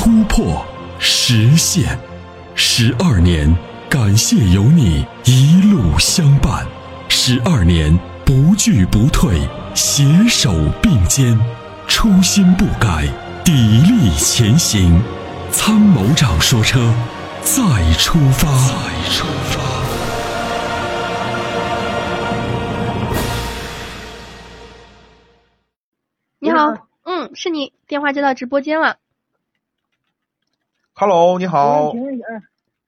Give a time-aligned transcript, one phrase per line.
[0.00, 0.64] 突破、
[1.00, 1.98] 实现。
[2.54, 3.52] 十二年，
[3.90, 6.64] 感谢有你一路相伴。
[7.08, 9.40] 十二年，不惧不退，
[9.74, 11.36] 携手并肩，
[11.88, 13.08] 初心不改，
[13.44, 15.02] 砥砺前行。
[15.50, 16.94] 参谋长说：“车，
[17.42, 17.60] 再
[17.94, 19.58] 出发。”再出发。
[26.38, 28.98] 你好，嗯，是你，电话接到直播间了。
[31.00, 32.26] Hello，你好，请问一下，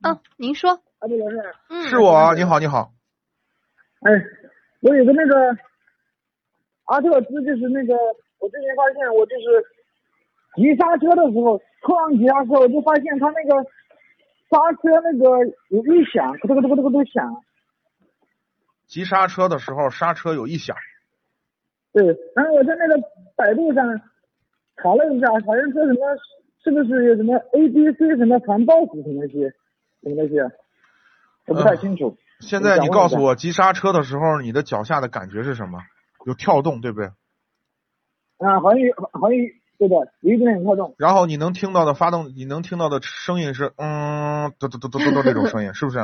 [0.03, 1.37] 哎，哦，您说，啊，对老师，
[1.69, 2.91] 嗯，是我啊，你好，你好，
[4.03, 4.11] 哎，
[4.83, 5.57] 我有个那个
[6.87, 7.95] 阿特兹，就是那个，
[8.41, 9.65] 我最近发现我就是
[10.57, 13.63] 急刹车的时候，突然急刹车，我就发现它那个
[14.51, 17.45] 刹车那个有异响，咯噔咯噔咯噔咯噔响。
[18.89, 20.77] 急刹车的时候刹车有异响，
[21.93, 23.01] 对，然后我在那个
[23.37, 23.87] 百度上
[24.83, 26.01] 查了一下，好像说什么
[26.63, 29.41] 是不是有什么 A B C 什么防抱死什么东西，
[30.03, 30.35] 什么东西，
[31.47, 32.17] 我不太清楚。
[32.41, 35.81] 现在你告诉我，急刹车的时候你的脚下的感觉是什么？
[36.27, 37.07] 有跳动，对不对？
[38.39, 40.95] 啊，好像有，好像有对的，有一点点跳动。
[40.99, 45.99] 然后你能听到的发动，你能听到的声音是嗯，嘟嘟嘟嘟嘟嘟这种声音，是不是？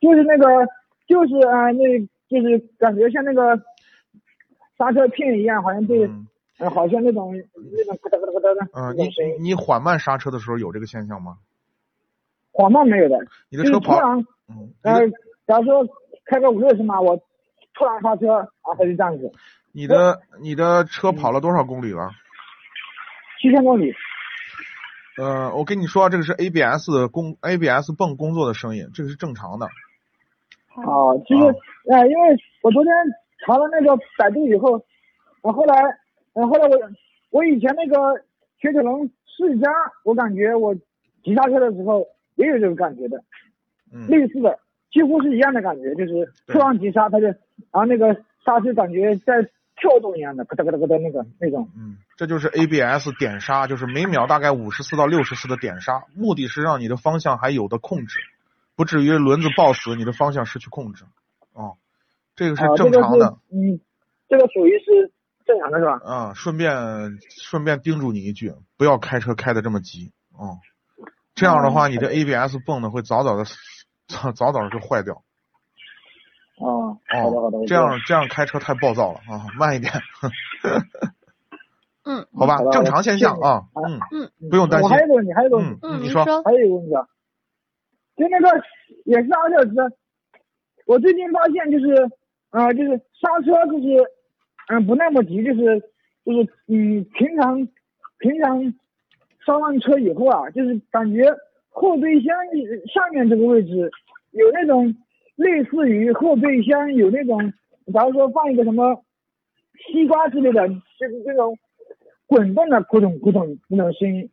[0.00, 0.66] 就是那个，
[1.06, 3.56] 就是啊、那就是感觉像那个
[4.76, 6.26] 刹车片一样，好像被，嗯
[6.58, 9.42] 呃好像那种那种咯哒咯哒咯哒的嗯，你。
[9.42, 11.38] 你缓慢刹车的时候有这个现象吗？
[12.52, 13.16] 缓慢没有的，
[13.50, 13.94] 你的车跑，
[14.48, 15.00] 嗯，呃，
[15.46, 15.86] 假如说
[16.24, 17.16] 开个五六十码，我
[17.74, 19.30] 突然刹车，啊，它就这样子，
[19.70, 22.10] 你的你的车跑了多少公里了？
[23.40, 23.94] 七千公里。
[25.16, 29.66] 呃，我跟你说，这个是 ABS 的工 ABS 泵工作的声音，这个是正常的。
[29.66, 31.42] 啊，其实
[31.90, 32.92] 呃，因为我昨天
[33.46, 34.82] 查了那个百度以后，
[35.42, 35.76] 我，后来，
[36.38, 36.78] 呃，后来我
[37.30, 38.22] 我以前那个
[38.58, 39.68] 雪铁龙世嘉，
[40.04, 40.72] 我感觉我
[41.24, 42.06] 急刹车的时候
[42.36, 43.24] 也有这个感觉的。
[43.92, 44.60] 嗯，类似的，
[44.92, 47.36] 几乎是一样的感觉，就是突然急刹，它就，然
[47.72, 49.42] 后那个刹车感觉在
[49.74, 51.68] 跳动一样的，咯哒咯哒咯哒那个那种。
[51.76, 58.20] 嗯，这就是 ABS 点刹，就是每秒大概五十次到六十次的点刹，目的是让你的方向还有的控制，
[58.76, 61.04] 不至于轮子抱死，你的方向失去控制。
[61.52, 61.78] 哦，
[62.36, 63.30] 这个是正常的。
[63.30, 63.80] 个，嗯，
[64.28, 65.10] 这个属于是
[65.48, 65.98] 正常的是吧？
[66.04, 70.12] 嗯、顺便顺便叮嘱你一句，不要开车开的这么急。
[70.38, 70.58] 哦，
[71.34, 73.44] 这样的话，你的 ABS 泵呢会早早的
[74.06, 75.22] 早早早的就坏掉。
[76.60, 79.90] 哦，好的好的，哦，这样这样开车太暴躁了啊，慢一点。
[82.04, 83.62] 嗯 好吧，正常现象啊。
[83.74, 86.24] 嗯，嗯不用担心我还有个问题，还有个问题，嗯，嗯，你说。
[86.42, 87.08] 还有一个问题啊，
[88.16, 88.62] 就那个
[89.04, 89.74] 也是阿特兹，
[90.86, 92.10] 我最近发现就是，
[92.50, 93.86] 啊，就是刹车就是，
[94.68, 95.80] 嗯、不那么急，就是
[96.24, 97.66] 就是嗯，平常
[98.18, 98.74] 平常
[99.44, 101.24] 上完车以后啊，就是感觉
[101.70, 102.34] 后备箱
[102.92, 103.90] 下面这个位置
[104.32, 104.94] 有那种
[105.36, 107.52] 类似于后备箱有那种，
[107.92, 109.04] 假如说放一个什么
[109.90, 111.56] 西瓜之类的，就是这种
[112.26, 114.30] 滚动的咕咚咕咚那种声音。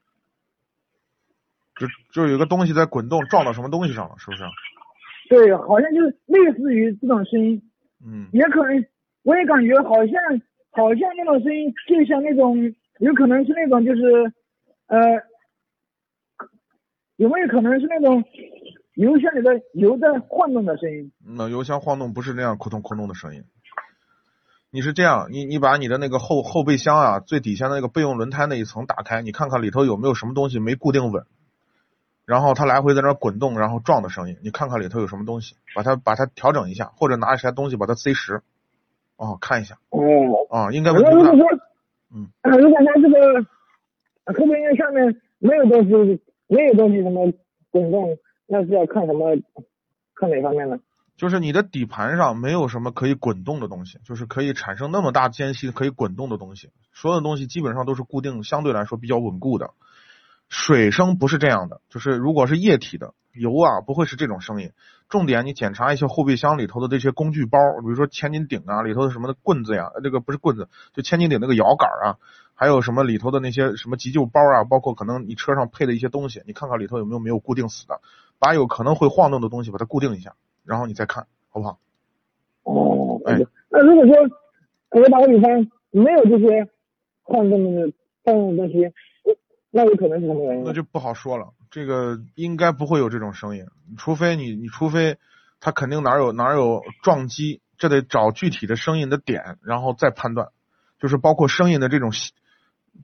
[1.78, 4.44] 就就有一个东西在滚动，撞到什么东西上了，是不是？
[5.30, 7.62] 对，好像就是类似于这种声音，
[8.06, 8.86] 嗯，也可能，
[9.26, 10.14] 我也感觉好像
[10.70, 12.56] 好像那种声音就像那种，
[13.00, 14.32] 有可能是那种就是，
[14.86, 15.00] 呃，
[17.16, 18.24] 有没有可能是那种
[18.94, 21.12] 油箱里的油在晃动的声音？
[21.26, 23.44] 那油箱晃动不是那样扑通扑通的声音。
[24.70, 31.26] 你是这样，你你把你的那个后后备箱啊最底下的那个备用轮胎那一层打开，你看看里头有没有什么东西没固定稳，
[32.26, 38.44] 然后它来回在那滚动，然后撞的声音，你看看里头有什么东西，把它把它调整一下，或者拿一些东西把它塞实，
[39.18, 40.02] 哦，看一下，哦，
[40.50, 41.32] 啊、应该如问题不大。
[41.32, 41.60] 果说，
[42.14, 43.44] 嗯，呃，如果它这个
[44.34, 47.32] 后备箱上面没有东西，没有东西什么
[47.72, 48.18] 滚动，
[48.48, 49.36] 那是要看什么？
[50.16, 50.78] 看哪方面呢？
[51.18, 59.72] 就是你的底盘上没有什么可以滚动的东西，就是可以产生那么大间隙可以滚动的东西，所有的东西基本上都是固定，相对来说比较稳固的。
[60.50, 64.72] 水声不是这样的，就是如果是液体的，油啊，不会是这种声音。
[65.08, 72.18] 重点你检查一下后备箱里头的这些工具包，比如说千斤顶啊，里头的什么的棍子呀，这个不是棍子，就千斤顶那个摇杆啊，
[72.56, 78.02] 还有什么里头的那些什么急救包啊，包括可能你车上配的一些东西，你看看里头有没有没有固定死的，
[78.40, 80.34] 把有可能会晃动的东西把它固定一下，
[80.64, 81.78] 然后你再看，好不好？
[82.64, 83.38] 哦，哎
[83.70, 84.16] 那如果说
[84.90, 85.52] 我打个比方，
[85.92, 86.68] 没有这些
[87.24, 87.94] 晃动的
[88.24, 88.92] 晃动的东西，
[89.70, 90.64] 那有可能是什么原因？
[90.66, 93.66] 那就不好说了，这个应该不会有这种声音，
[93.98, 95.18] 除非你你除非
[95.60, 100.48] 他肯定哪儿有哪儿有撞击，这得找具体的声音的点，然后再判断，
[101.02, 102.14] 就是包括声音的这种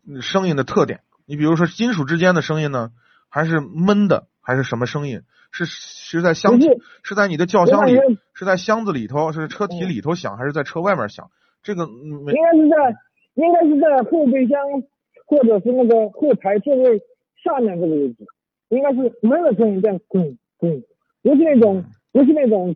[0.07, 1.01] 嗯声音的特点。
[1.25, 2.93] 你比如说金属之间的声音呢，
[3.27, 5.23] 还是闷的，还是什么声音？
[5.51, 7.99] 是是在箱不是是在你的轿厢里
[8.33, 11.29] 是在箱子里头，是车体里头响，还是在车外面响？
[11.61, 12.95] 这个应该是在
[13.33, 14.57] 应该是在后备箱
[15.25, 16.99] 或者是那个后排座位
[17.43, 18.25] 下面这个位置，
[18.71, 20.81] 应该是闷的声音，这样滚滚，
[21.21, 22.75] 不是那种不是那种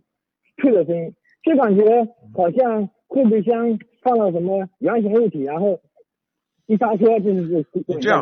[0.61, 1.83] 脆的声音，就感觉
[2.35, 5.79] 好像后备箱放了什么圆形物体，然后
[6.67, 8.21] 一刹车就是就就这样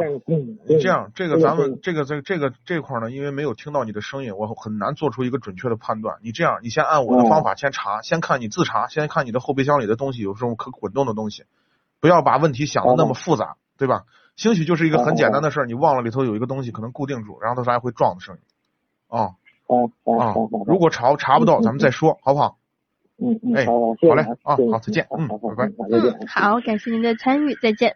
[0.67, 6.17] 这样，这个咱们这个这这个这块儿呢，因为没有听到你的声音，我很难做出一个准确的判断。
[6.21, 11.43] 你这样，你先按我的方法先查，先看你自查，先看你的后备箱里的东西有什么可滚动的东西，
[11.99, 14.03] 不要把问题想的那么复杂，对吧？
[14.35, 18.41] 兴许就是一个很简单的事儿，你忘了里头有一个东西可能固定住，然后它还会撞的声音。
[19.07, 19.31] 啊
[19.67, 19.77] 好
[20.19, 22.57] 好，如果查查不到，咱们再说，好不好？
[23.17, 25.07] 嗯嗯哎好嘞啊好再见。
[25.17, 25.69] 嗯拜拜。
[25.89, 26.11] 再见。
[26.19, 27.95] 嗯，好，感谢您的参与，再见。